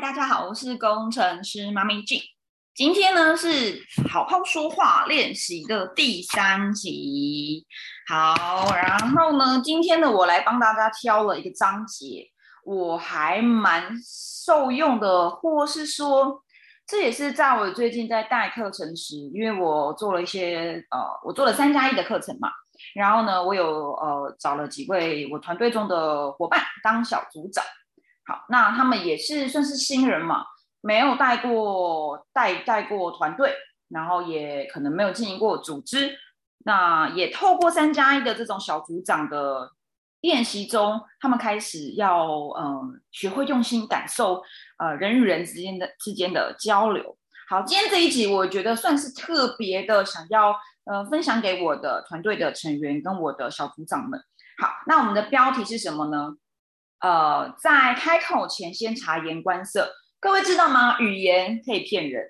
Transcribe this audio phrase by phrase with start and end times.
[0.00, 2.22] 大家好，我是工程师妈咪 G。
[2.72, 7.66] 今天呢是好好说话练习的第三集。
[8.06, 12.28] 好，然后呢，今天呢我来帮大家挑了一个章节，
[12.64, 16.44] 我还蛮受用的，或是说
[16.86, 22.48] 这也是在我最近在带课程时，因为我做了一些呃，我做了三加一的课程嘛，
[22.94, 27.64] 然后呢，我有呃找了几位我团队中的伙伴当小组长。
[28.28, 30.44] 好，那他们也是算是新人嘛，
[30.82, 33.54] 没有带过带带过团队，
[33.88, 36.14] 然后也可能没有经营过组织，
[36.58, 39.72] 那也透过三加一的这种小组长的
[40.20, 44.42] 练习中，他们开始要呃学会用心感受
[44.76, 47.16] 呃人与人之间的之间的交流。
[47.48, 54.20] 好，今天这一集我觉得算是特别的，想要呃分享给我的团队的成员跟我的小组长们。
[54.60, 56.34] 好，那我们的标题是什么呢？
[57.00, 60.98] 呃，在开口前先察言观色，各位知道吗？
[60.98, 62.24] 语言可以骗人，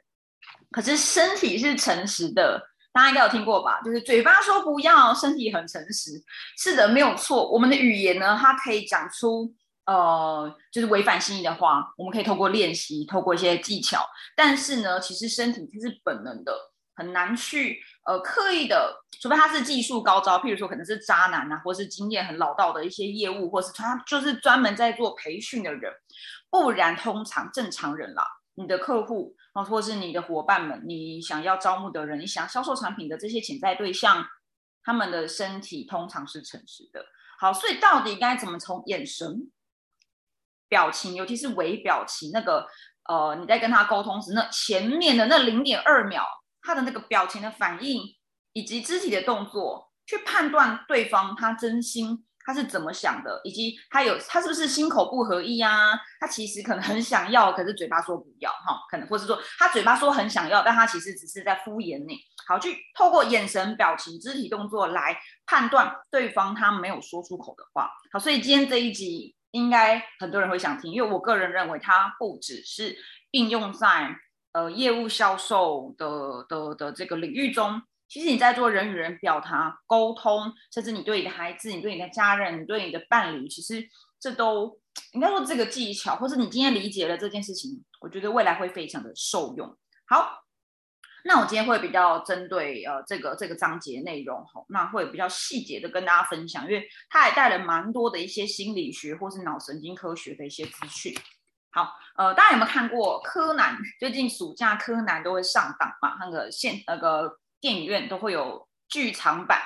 [0.71, 3.81] 可是身体是诚实的，大家应该有听过吧？
[3.83, 6.23] 就是嘴巴说不要，身体很诚实。
[6.59, 7.51] 是的，没有错。
[7.51, 9.51] 我们的语言呢，它可以讲出
[9.87, 14.07] 呃，就是违反心意的话，我们可以透过练习，透过一些技巧。
[14.37, 16.53] 但是呢，其实身体它是本能的，
[16.95, 17.81] 很难去。
[18.09, 25.93] 呃，刻意的，除非他是技术高招，譬如说可能是渣男啊，或是经验很老道的一些业务，或是他就是专门在做培训的人，
[26.49, 34.25] 不然通常正常人啦，你的客户啊，或是你的伙伴们，你想要招募的人，你想销售产品的这些潜在对象，
[34.83, 37.05] 他们的身体通常是诚实的。
[37.39, 39.51] 好，所以到底该怎么从眼神、
[40.67, 42.67] 表情，尤其是微表情那个，
[43.07, 46.27] 呃，你在跟他沟通时，那前面的那零点二秒。
[46.63, 48.03] 他的那个表情的反应，
[48.53, 55.99] 以及肢体的动作，去判断对方他真心他是怎么想的，以及他有他是不是心口不合意啊？
[56.19, 62.17] 他其实可能很想要，可是嘴巴说不要哈，可能或是说他嘴巴说很想要，但他其实只是在敷衍你。
[62.47, 65.15] 好，去透过眼神、表情、肢体动作来
[65.45, 67.91] 判断对方他没有说出口的话。
[68.13, 72.97] 好，所以今天这一集应该很多人会想听，因为我个人认为它不只是
[73.33, 74.17] 应用在。
[74.59, 83.89] 呃，业务销售的的的这个领域中，其实你在做人与人表达沟通，甚至你对你的孩子、你对你的家人、你对你的伴侣，其实
[84.19, 84.77] 这都
[85.13, 89.79] 应该说这个技巧，或者你今天理解了这件事情，我觉得未来会非常的受用。
[90.09, 90.43] 好，
[91.25, 101.15] 那我今天会比较针对呃这个这个章节内容，哈，那会比较细节的跟大家分享，因为它还带了蛮多的一些心理学或是脑神经科学的一些资讯。
[101.79, 103.79] 好，呃，大家有没有看过柯南？
[104.01, 109.63] 最近暑假柯南都会上档嘛，那个现那个电影院都会有剧场版。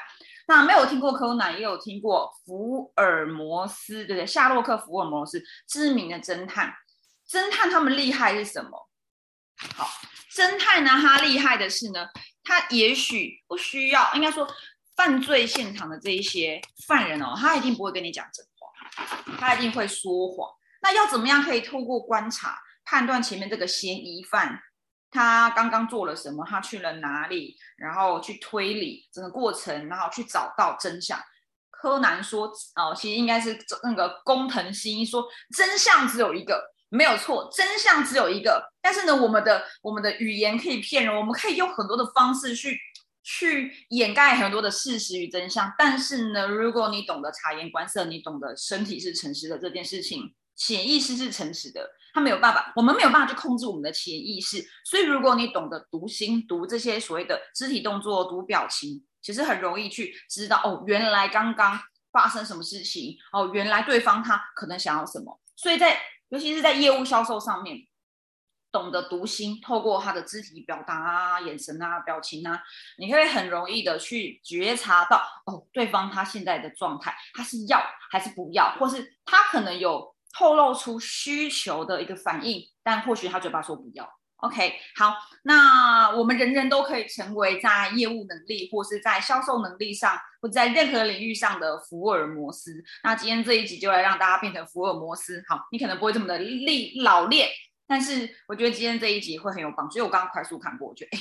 [0.47, 4.27] 那没有听过柯南，也有听过福尔摩斯，对不对？
[4.27, 6.75] 夏洛克·福尔摩斯，知名的侦探。
[7.27, 8.91] 侦探他们厉害是什么？
[9.75, 9.89] 好，
[10.31, 12.07] 侦探呢，他厉害的是呢，
[12.45, 14.47] 他也许不需要，应该说
[14.97, 20.51] 犯罪现场的这一些犯人哦，他一定不会跟你讲真话，他一定会说谎。
[20.83, 24.61] 那要怎么样可以透过观察判断前面这个嫌疑犯
[25.11, 31.21] 他刚刚做了什么，他去了哪里，然后去推理整个过程，然后去找到真相。
[31.71, 38.73] 柯南说：“哦，其实应该是那个工藤新一说，真相只有一个，没有错，真相只有一个。
[38.81, 42.79] 但是呢，我们的我们的语言可以骗人，我们可以用很多的方式去
[43.23, 45.71] 去掩盖很多的事实与真相。
[45.77, 54.65] 但是呢，如果你懂得察言观色，你懂得身体是诚实的这件事情。”潜意识是诚实的，他没有办法，我们没有办法去控制我们的潜意识。
[54.85, 61.81] 所以，如果你懂得读心、读这些所谓的肢体动作、读表情，其实很容易去知道哦，原来刚刚
[62.13, 65.41] 发生什么事情哦，原来对方他可能想要什么。
[65.57, 67.79] 所以在尤其是在业务销售上面，
[68.71, 72.63] 懂得读心，透过他的肢体表达啊、眼神啊、表情啊，
[72.99, 80.12] 你会很容易的去觉察到哦，对方他现在的状态，他是要还是不要，或是他可能有。
[80.33, 84.09] 透露出需求的一个反应，但或许他嘴巴说不要。
[84.39, 85.15] OK，好，
[85.45, 92.83] 那我们人人都可以成为在业务能力或是在销售能力上，或在任何领域上的福尔摩斯。
[93.05, 95.41] 那今天这一集就来让大家变成福尔摩斯。
[95.49, 97.49] 好，你可能不会这么的历老练，
[97.87, 99.99] 但是我觉得今天这一集会很有帮助。
[99.99, 101.21] 因为我刚刚快速看过，我觉得，哎，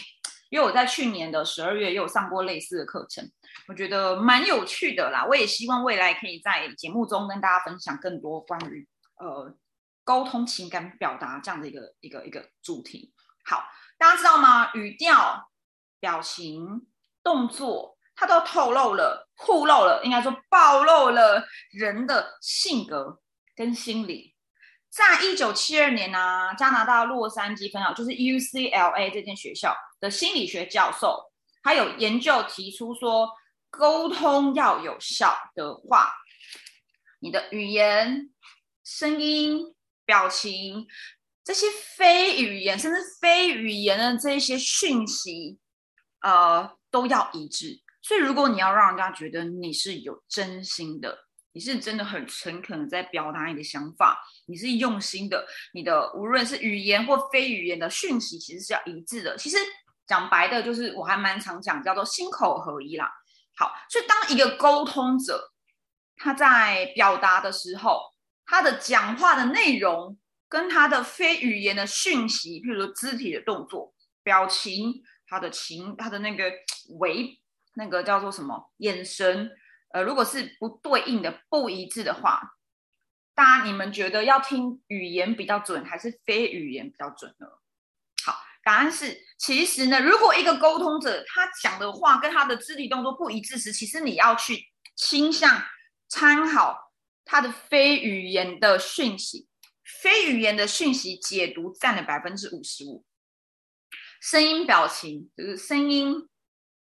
[0.50, 3.24] 因为我在去年的十二月也有上过类似的课程，
[3.68, 5.28] 我觉得蛮有趣的啦。
[5.30, 8.88] 我也希望未来可以在节目中跟大家分享更多关于。
[9.22, 9.56] 呃，
[10.04, 13.14] 沟通情感表达这样的一个一个一个主题。
[13.46, 13.64] 好，
[13.98, 14.74] 大家知道吗？
[14.74, 15.52] 语调、
[16.00, 16.88] 表情、
[17.24, 23.22] 动作，它都透露了、透露了，应该说暴露了人的性格
[23.56, 24.36] 跟心理。
[24.90, 31.32] 在一九七二年呢，加拿大洛杉矶分校就是 UCLA 这间学校的心理学教授，
[31.64, 33.30] 他有研究提出说，
[33.70, 36.12] 沟通要有效的话，
[37.20, 38.31] 你的语言、
[38.98, 39.74] 声音、
[40.06, 40.86] 表情
[41.46, 41.66] 这些
[41.96, 45.58] 非语言甚至非语言的这些讯息，
[46.22, 47.80] 呃，都要一致。
[48.02, 51.18] 所以，如果你要让人家觉得你是有真心的，
[51.54, 59.38] 你是真的很诚恳的在表达你的想法，你是用心的，你的无论是语言或非语言的讯息，其实是要一致的。
[59.38, 59.58] 其实
[60.06, 63.10] 讲白的，就是我还蛮常讲，叫做心口合一啦。
[63.56, 65.54] 好，所以当一个沟通者
[66.18, 68.11] 他在表达的时候，
[68.52, 70.18] 他的讲话的内容
[70.50, 73.94] 跟他的非语言的讯息，譬如说肢体的动作、
[74.24, 76.52] 表情、他的情、他的那个
[77.00, 77.38] 微。
[77.76, 79.50] 那个叫做什么眼神？
[79.94, 82.58] 呃，如果是不对应的、不一致的话，
[83.34, 87.48] 大家你们觉得要听语言比较准，还是非语言比较准呢？
[88.26, 94.66] 好，答案是，其实呢，如果一个沟通者他讲的话跟他的肢体动作不一致时，其实你要去
[94.98, 95.64] 倾向
[96.10, 96.91] 参考
[97.32, 99.48] 他的非语言的讯息，
[100.02, 103.06] 非语言的讯息解读占了百分之五十五，
[104.22, 106.28] 声音、表情就是声音。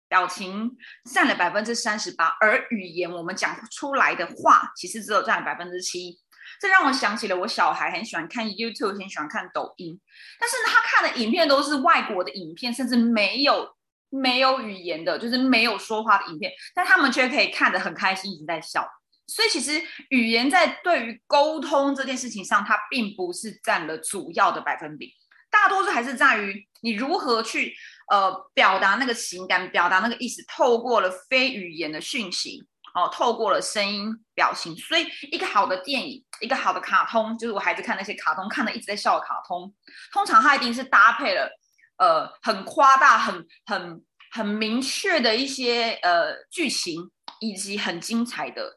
[0.07, 0.77] 表情
[1.13, 6.17] 占了百分之三十八，而语言我们讲出来的话，其实只有占了百分之七。
[6.61, 9.99] 这让我想起了我小孩很喜欢看 YouTube，很喜欢看抖音，
[10.39, 13.75] 但是他看的影片都是外国的影片，甚至没有
[14.09, 18.89] 没有语言的，就是没有说话的影片，但他们却可以看得很开心，一直在笑。
[19.27, 25.13] 所以其实语言在对于沟通这件事情上，它并不是占了主要的百分比，
[25.51, 27.75] 大多数还是在于你如何去。
[28.09, 32.65] 呃，表达那个情感，表达那个意思，透过了非语言的讯息，
[32.95, 34.73] 哦，透过了声音、表情。
[34.77, 39.75] 所以，一个好的电影，一个好的卡通，就是我孩子看那些卡通，看的一直在笑的卡通，
[40.13, 41.51] 通常它一定是搭配了
[41.97, 44.01] 呃很夸大、很很
[44.31, 48.76] 很明确的一些呃剧情，以及很精彩的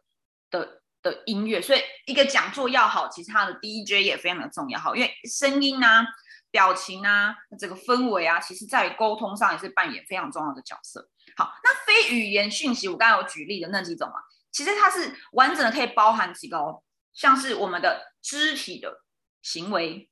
[0.50, 1.62] 的的音乐。
[1.62, 6.06] 所以，一个讲座要好，其实它的 DJ 也非常的重要，哈，因为声音啊。
[6.52, 11.08] 表情啊，这个氛围啊，其实在沟通上也是扮演非常重要的角色。
[11.36, 14.18] 好，那非语言讯息，我刚刚有举例的那几种啊，
[14.50, 16.82] 其实它是完整的，可以包含几个哦，
[17.12, 19.04] 像是我们的肢体的
[19.42, 20.10] 行为，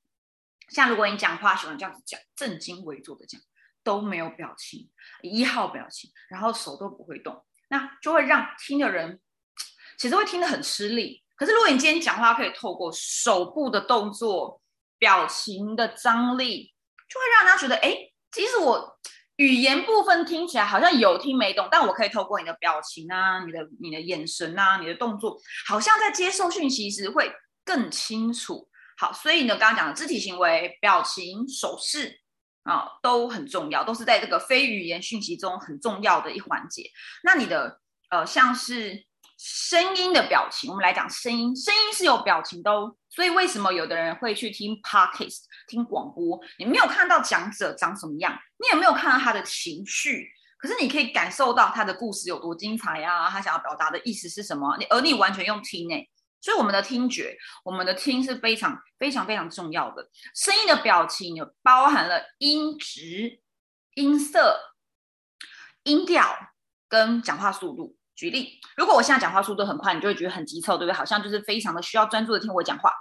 [0.68, 3.40] 像如果你讲话喜欢这样子讲，正襟危坐的讲，
[3.82, 4.88] 都没有表情，
[5.22, 9.18] 一号表情，然后手都不会动，那就会让听的人
[9.98, 11.22] 其实会听得很吃力。
[11.36, 14.62] 可是如果你今天讲话可以透过手部的动作。
[15.00, 16.74] 表情的张力
[17.08, 17.96] 就会让他觉得，哎，
[18.32, 18.98] 即使我
[19.36, 27.32] 语言部分听起来好像有听没懂，但我可以透过你的表情啊、你的、你的眼神啊、你的动作，好像在接受讯息时会
[27.64, 28.68] 更清楚。
[28.96, 32.18] 好，所以呢，刚刚讲的肢体行为、表情、手势
[32.64, 36.90] 啊，都很重要，都是在这个非语言讯息中很重要的一环节。
[37.22, 37.78] 那你的
[38.10, 39.06] 呃，像是。
[39.38, 41.54] 声音的表情，我们来讲声音。
[41.54, 46.40] 声音是有表情的哦，所以为什么有的人会去听 podcast 听广播？
[46.58, 54.76] 你没有看到讲者长什么样，你也没有看到他的情绪，可是你可以感受到他的故事有多精彩呀，他想要表达的意思是什么？
[54.76, 60.10] 你而你完全用听诶，所以我们的听觉，我们的听是非常非常非常重要的。
[60.34, 63.40] 声音的表情有包含了音质、
[63.94, 64.74] 音色、
[65.84, 66.36] 音调
[66.88, 67.97] 跟讲话速度。
[68.18, 70.92] 举例，如果我现在讲话速度很快，你就会觉得很急凑，对不对？
[70.92, 72.92] 好像就是非常的需要专注的听我讲话。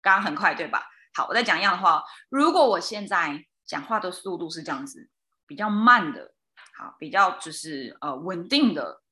[0.00, 0.82] 刚刚很快，对吧？
[1.12, 2.02] 好，我再讲一样的话。
[2.30, 5.10] 如果我现在讲话的速度是这样子，
[5.46, 6.32] 比较慢的，
[6.78, 9.02] 好，比较就是呃稳定的，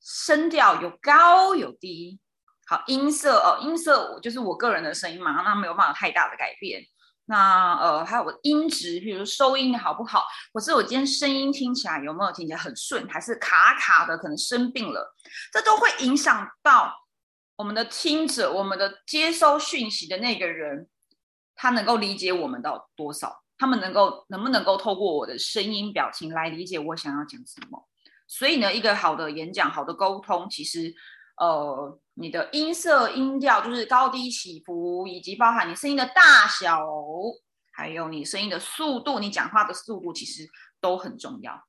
[0.00, 2.20] 声调有高有低，
[2.68, 6.80] 好，音色哦，音色就是我个人的声音嘛，那没有办法太大的改变。
[7.26, 15.14] 那呃，还有我音质，比如收音好不好，或是我今天声音听起来有没有听起来很顺，还是卡卡的，可能生病了，
[15.50, 16.92] 这都会影响到
[17.56, 20.86] 我们的听者，我们的接收讯息的那个人，
[21.54, 27.88] 他能够理解我们到多少，他们能够能不能够透过我的声音表情来理解我想要讲什么？
[28.26, 30.94] 所以呢，一个好的演讲，好的沟通，其实。
[31.36, 36.86] 呃，你的音色、音调就是高低起伏，以及包含你声音的大小，
[37.72, 40.48] 还有你声音的速度，你讲话的速度其实
[40.80, 41.64] 都很重要。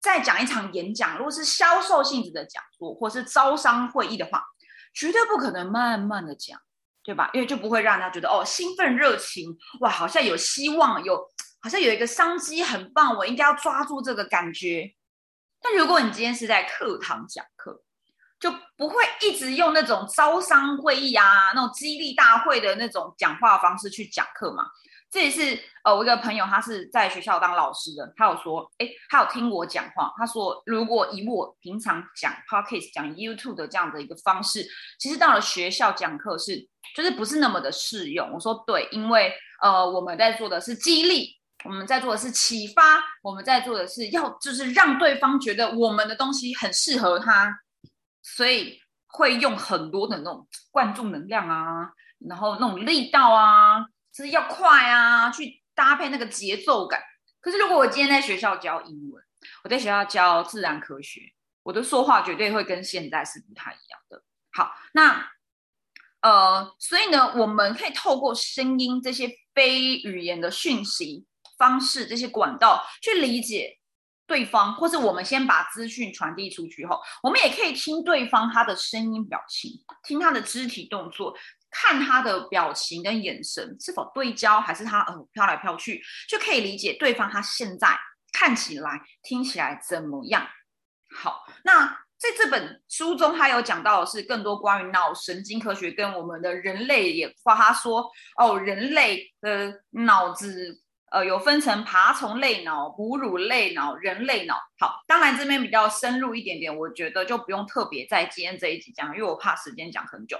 [0.00, 4.42] 再讲一场演讲，如果是销售性质的讲座，或是招商会议的话，
[4.94, 6.60] 绝对不可能慢慢的讲，
[7.02, 7.30] 对吧？
[7.32, 11.16] 因为就不会让他觉得哦，兴奋、热情，哇，好像有希望，有
[11.60, 14.92] 好像有一个商机，很棒，我应该要抓住这个感觉。
[15.60, 17.82] 但如果你今天是在课堂讲课，
[18.42, 24.64] 就不会一直用那种招商会议啊、那种激励大会的那种讲话方式去讲课嘛。
[25.08, 34.66] 这也是呃，我一个朋友，他是在学校当老师的，他有说，哎，他有听我讲话，他说，如果以我平常讲 podcast、讲 YouTube 的这样的一个方式，
[34.98, 38.32] 其实到了学校讲课是，就是不是那么的适用。
[38.32, 47.54] 我说对，因为呃，我们在做的是激励，我们在做的是启发，我们在做的是要就是让对方觉得我们的东西很适合他，
[48.22, 51.92] 所以会用很多的那种灌注能量啊，
[52.28, 53.84] 然后那种力道啊。
[54.14, 57.00] 就是要快啊，去搭配那个节奏感。
[57.40, 59.24] 可是如果我今天在学校教英文，
[59.64, 64.22] 我在学校教自然科学，我的说话绝对会跟现在是不太一样的。
[64.52, 65.30] 好，那
[66.20, 71.24] 呃，所以呢，我们可以透过声音这些非语言的讯息
[71.56, 73.78] 方式，这些管道去理解
[74.32, 79.72] 对方，或是我们先把资讯传递出去后，我们也可以听对方他的声音表情，
[80.04, 81.36] 听他的肢体动作。
[81.70, 87.98] 看他的表情跟眼神是否对焦，还是他呃飘来飘去，就可以理解对方他现在
[88.32, 90.46] 看起来、听起来怎么样。
[91.14, 91.86] 好，那
[92.18, 97.54] 在这本书中，他有讲到的是更多关于脑神经科学跟我们的人类演化。
[97.54, 100.81] 他说，哦，人类的脑子。
[101.12, 104.56] 呃，有分成爬虫类脑、哺乳类脑、人类脑。
[104.78, 110.38] 好，当然这边比较深入一点点，我觉得就不用特别在今天这一集讲，因为我怕时间讲很久。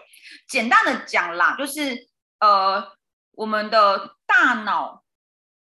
[0.49, 2.09] 简单的讲啦，就是
[2.41, 2.83] 呃，
[3.33, 5.05] 我们的大脑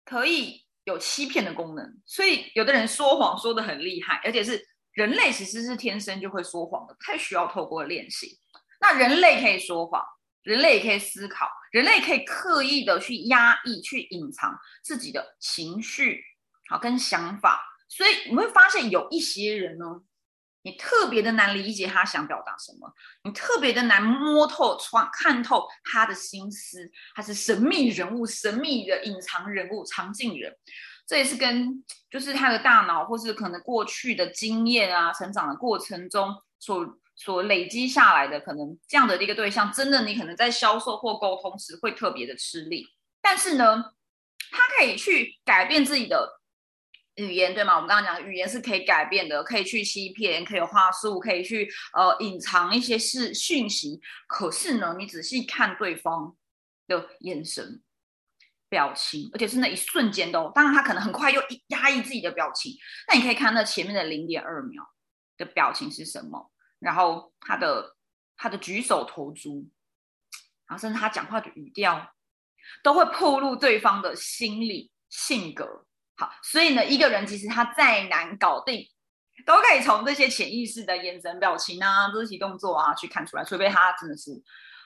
[0.07, 8.39] 可以有欺骗的功能，所以有的人说谎说的很厉害，而且是人类其实是天生就会说谎的，太需要透过练习。
[8.81, 10.03] 那人类可以说谎。
[10.45, 16.23] 人类也可以思考，人类可以刻意的去压抑、去隐藏自己的情绪，
[16.69, 17.61] 好跟想法。
[17.89, 19.87] 所以你会发现有一些人呢，
[20.63, 30.55] 你特别的难理解他想表达什么，你特别的难摸透、穿看透他的心思，他是神秘人物、神秘的隐藏人物、藏镜人。
[31.07, 36.99] 这也是跟就是他的大脑，或是可能过去的经验啊、成长的过程中所。
[37.17, 42.87] 所累积下来的可能这样的一个对象，真的你可能在销售或沟通时会特别的吃力。
[43.21, 43.85] 但是呢，
[44.51, 46.41] 他可以去改变自己的
[47.15, 47.77] 语言，对吗？
[47.77, 54.01] 我们刚刚讲语言是可以改变的，可以去欺骗，可以话术，可以去呃隐藏一些事讯息。
[54.27, 56.37] 可是呢，你仔细看对方
[56.89, 57.81] 的眼神、
[58.69, 62.75] 表情，而且是那一瞬间都，当然他可能很快又压抑自己的表情。
[63.07, 64.83] 那你可以看那前面的零点二秒
[65.39, 66.51] 的表情是什么？
[66.85, 67.97] 然后他的
[68.37, 69.67] 他的举手投足，
[70.67, 72.13] 然后甚至他讲话的语调，
[72.83, 75.87] 都会透露对方的心理性格。
[76.17, 78.87] 好，所以呢，一个人其实他再难搞定，
[79.47, 83.43] 都可以从这些潜意识的眼神、表情啊、肢体动作啊去看出来。
[83.43, 84.31] 除非他真的是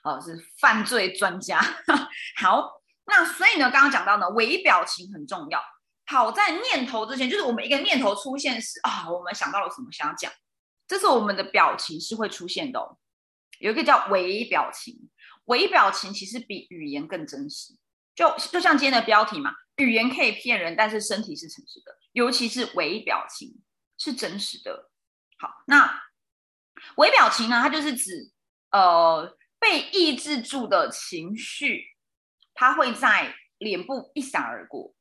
[0.04, 1.60] 呃是犯罪专家。
[2.40, 5.60] 好，那所以呢，刚刚讲到呢，微表情很重要。
[6.06, 10.32] 好在念头之前，就是我们一个念头出现时啊，我们想到了什么想要讲。
[10.88, 12.96] 这是我们的表情是会出现的，
[13.60, 15.10] 有一个叫微表情，
[15.44, 17.74] 微表情其实比语言更真实。
[18.14, 23.62] 就就像今天的标题嘛，语言可以骗人，但是身体是诚实的，尤其是微表情
[23.96, 24.90] 是真实的。
[25.38, 26.02] 好，那
[26.96, 27.60] 微表情呢？
[27.62, 28.32] 它就是指
[28.72, 31.84] 呃被抑制住的情绪，
[32.54, 34.94] 它会在脸部一闪而过。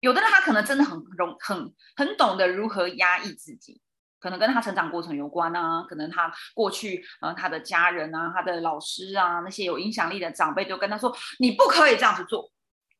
[0.00, 3.82] 有的人他可能真的很容很很懂得如何压抑自己。
[4.22, 12.48] 可能跟他成长过程有关啊，可能他过去呃他的家人啊，他的老师啊，那些有影响力的长辈都跟他说，你不可以这样子做，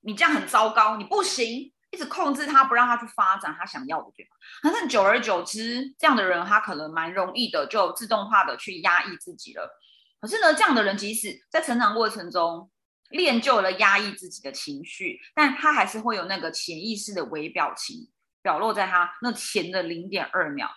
[0.00, 4.30] 你这样很糟糕，你不行，一直控制他，不让他去发展他想要的，对吗？
[4.64, 9.78] 反正久而久之，这样的人他可能蛮容易的，就自动化的去压抑自己了。
[10.20, 12.68] 可是呢，这样的人即使在成长过程中
[13.10, 18.08] 练就了压抑自己的情绪，但他还是会有那个潜意识的微表情
[18.42, 20.68] 表露在他那前的零点二秒。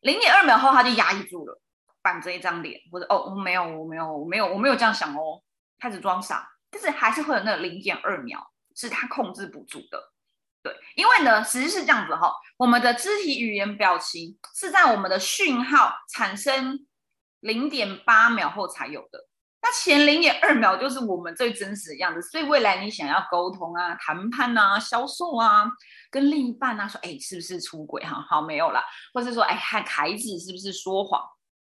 [0.00, 1.60] 零点二秒后，他就压抑住了，
[2.02, 5.42] 板着一张脸，或者哦，我没有，我没有，我没有，我没有这样想哦，
[5.78, 10.12] 开始装傻，但是还是会有那零点二秒是他控制不住的，
[10.62, 16.86] 对，因为呢，实际是这样子哈，我们的肢体语言表情是在我们的讯号产生
[17.40, 19.29] 零点八秒后才有的。
[19.62, 25.70] 那前零点二秒就是我们最真实的样子，所以未来你想要沟通啊、谈判啊、销售啊、
[26.10, 28.24] 跟另一半啊说，哎，是不是出轨哈？
[28.28, 31.22] 好，没有了，或是说，哎，看孩子是不是说谎？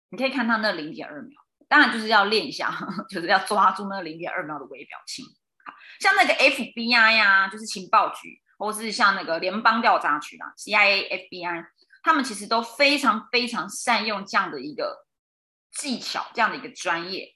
[0.09, 2.71] 你可以看他那零点二秒，当然就是要练一下，
[3.09, 5.25] 就是要抓住那零点二秒的微表情。
[5.99, 11.65] 像那个 FBI 呀，就是情报局，或是像那个联邦调查局啊，CIA、FBI，
[12.03, 15.05] 他们其实都非常非常善用这样的一个
[15.71, 17.35] 技巧这样的一个专业，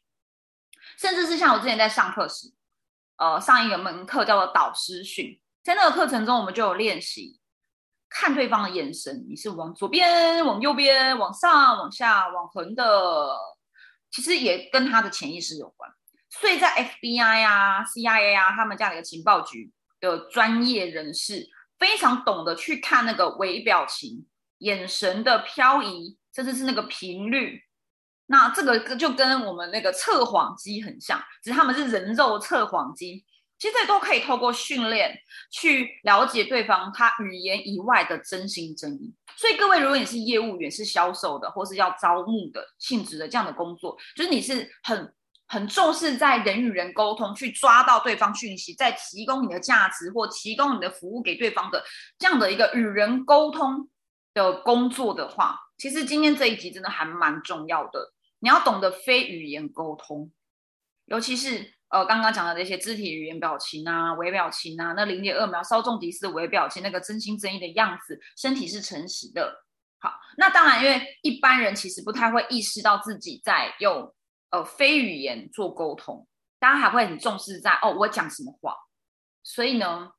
[0.98, 2.54] 甚至是像我之前在上课时，
[3.18, 7.40] 呃，上一个门课叫做导师训，在那个课程中，我们就有练习
[8.10, 13.36] 看对方的眼神，你是往左边、往右边、往上、往下、往横的，
[14.12, 15.92] 其实也跟他的潜意识有关。
[16.30, 16.70] 所以在
[17.02, 24.26] FBI 啊、CIA 啊，他们这样的一个情报局的专业人士，非常懂得去看那个微表情、
[24.60, 27.65] 眼神的漂移，甚至是那个频率。
[28.28, 33.24] 那这个就跟我们那个测谎机很像，只是他们是人肉测谎机。
[33.58, 35.18] 其实这都可以透过训练
[35.50, 39.14] 去了解对方他语言以外的真心真意。
[39.38, 45.14] 所以各位，如果你是业务员、是销售的，或是要招募的性质的这样的工作，就是你是很
[45.48, 51.82] 很重视在人与人沟通，去抓到对方讯息，再提供你的价值或提供你的服务给对方的
[52.20, 53.90] 这样的一个与人沟通
[54.34, 58.12] 的工作的话，其实今天这一集真的还蛮重要的。
[58.46, 60.32] 你要懂得非语言沟通，
[61.06, 69.66] 尤其是呃刚刚讲的那些肢体语言、表情啊、微表情啊，那零点二秒稍纵即逝的微表情，那个真心真意的样子，身体是诚实的。
[69.98, 74.14] 好，那当然，因为一般人其实不太会意识到自己在用
[74.52, 76.28] 呃非语言做沟通，
[76.60, 78.76] 大家还会很重视在哦我讲什么话，
[79.42, 80.12] 所以呢，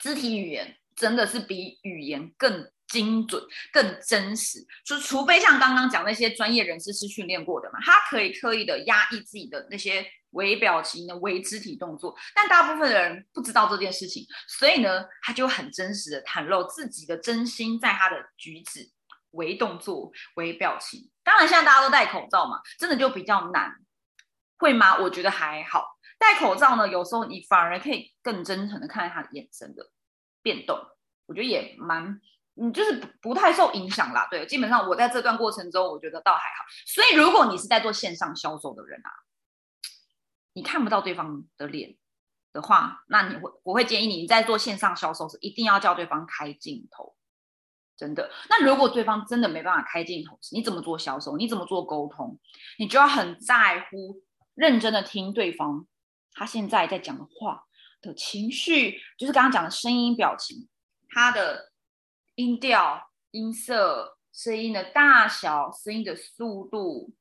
[0.00, 2.68] 肢体语言真的是比语言更。
[2.94, 18.88] 精准更真实，就除非像刚刚讲那些专业人士是训练过的嘛，他可以刻意的压抑自己的那些微表情的微肢体动作，但大部分的人不知道这件事情，所以呢，他就很真实的袒露自己的真心，在他的举止、
[19.32, 21.10] 微动作、微表情。
[21.24, 23.74] 当然，现在大家都戴口罩嘛，真的就比较难，
[24.58, 24.98] 会吗？
[24.98, 25.84] 我觉得还好，
[26.16, 29.90] 戴口罩呢，有时候你反而可以更真诚的看他的眼神的
[30.42, 30.78] 变动，
[31.26, 32.20] 我觉得也蛮。
[32.56, 36.64] 你就是不不太受影响啦，对，基本上我在这段过程中，我觉得倒还好。
[36.86, 39.10] 所以如果你是在做线上销售的人啊，
[40.52, 41.96] 你看不到对方的脸
[42.52, 47.16] 的话，那你会我会建议你在做线上销售时，一定要叫对方开镜头，
[47.96, 48.30] 真的。
[48.48, 51.36] 那如果对方真的没办法开镜头你怎么做销售？
[51.36, 52.38] 你怎么做沟通？
[52.78, 54.22] 你就要很在乎，
[54.54, 55.88] 认真的听对方
[56.32, 57.64] 他现在在讲的话
[58.00, 60.68] 的情绪，就是刚刚讲的声音、表情，
[61.08, 61.73] 他的。
[62.36, 67.14] 音调、音色、声音的大小、声音的速度，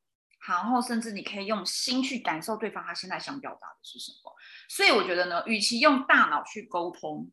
[0.47, 4.33] 然后甚至你可以用心去感受对方他现在想表达的是什么。
[4.69, 7.31] 所以我觉得呢，与其用大脑去沟通，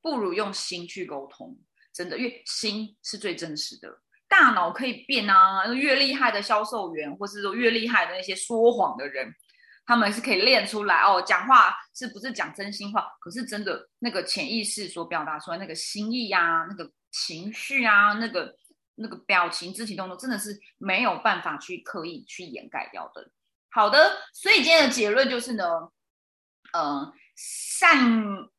[0.00, 1.58] 不如用心去沟通。
[1.92, 4.00] 真的，因为心是最真实的。
[4.28, 9.34] 大脑可以变啊，越厉害的销售员，或是说越厉害的那些说谎的人。
[9.84, 13.06] 他们是可以练出来哦，讲话是不是讲真心话？
[13.20, 18.56] 可是真的那个潜意识所表达出来那个心意呀，那个情绪啊，那个
[18.96, 23.30] 那个表情、肢体动作，真的是没有办法去刻意去掩盖掉的。
[23.70, 25.64] 好的，所以今天的结论就是呢，
[26.72, 27.98] 呃，善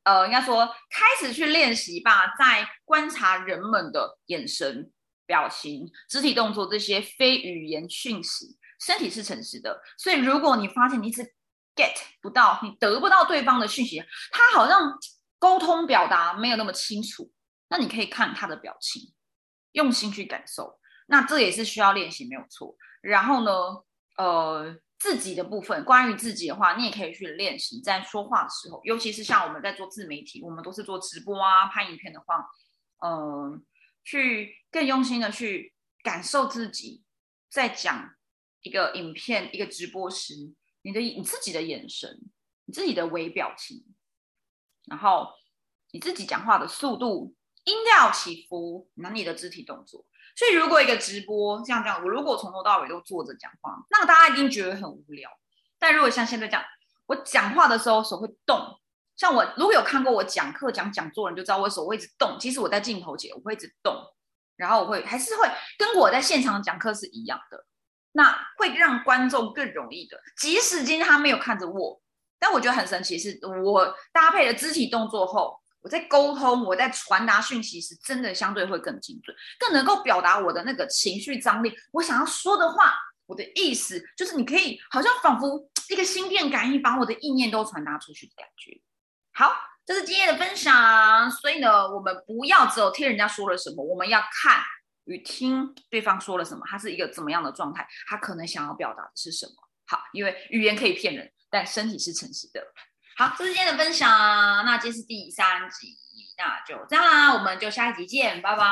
[0.04, 4.90] 呃，应该说开始去练习吧，在观察人们的眼神、
[5.26, 8.56] 表情、肢体动作这些非语言讯息。
[8.80, 11.22] 身体是诚实的，所以如果你发现你一直
[11.76, 14.98] get 不到，你得不到对方的讯息，他好像
[15.38, 17.30] 沟通表达没有那么清楚，
[17.70, 19.14] 那你可以看他的表情，
[19.72, 20.78] 用心去感受。
[21.06, 22.76] 那这也是需要练习，没有错。
[23.00, 23.50] 然后呢，
[24.18, 32.44] 呃，自己的部分，关于自己的话，你也可以去练习，在说话的时候，尤其是像我们在做自媒体，我们都是做直播啊、拍影片的话，
[33.02, 33.64] 嗯，
[34.04, 37.02] 去更用心的去感受自己
[37.48, 38.14] 在讲。
[38.62, 40.34] 一个影片，一个直播时，
[40.82, 42.20] 你的你自己的眼神，
[42.66, 43.94] 你自己的微表情，
[44.84, 45.30] 然后
[45.92, 47.34] 你自己讲话的速度、
[47.70, 50.04] 音调起伏，那你的肢体动作。
[50.36, 55.30] 所以，如果一个直播像这样，我如果从头到尾都坐着讲话，那大家一定觉得很无聊。
[55.78, 56.64] 但如果像现在这样，
[57.06, 58.58] 我讲话的时候手会动，
[59.16, 62.36] 像我如果有看过我讲课讲讲座人就知道我手会一直动。
[62.40, 63.94] 其实我在镜头前我会一直动，
[64.56, 67.64] 然后我会还是会跟我在现场讲课是一样的。
[68.12, 72.00] 那会让观众更容易的，即使今天他没有看着我，
[72.40, 82.94] 但我觉得很神奇，是我搭配了肢体动作后，我在沟通，我在传达讯息时，真的相对会更精准，更能够表达我的那个情绪张力，我想要说的话，
[83.26, 88.80] 我的意思，就是你可以好像仿佛一个心电感应，把我的意念都传达出去的感觉。
[89.32, 89.54] 好，
[89.86, 94.62] 这是今天的分享，所以呢，我们不要只有听人家说了什么，我们要看。
[95.06, 99.52] 与听对方说了什么，他是一个怎么样的状态，他可能想要表达的是什么？
[99.86, 102.62] 好，因为语言可以骗人，但身体是诚实的。
[103.20, 104.08] 好，这是今天的分享，
[104.64, 105.94] 那这是第三集，
[106.38, 108.64] 那就这样啦，我们就下一集见，拜拜。